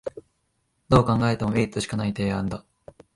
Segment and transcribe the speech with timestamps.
[0.89, 2.65] どう考えてもメリットしかない提案だ